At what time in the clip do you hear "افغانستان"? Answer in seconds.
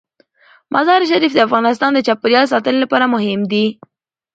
1.47-1.91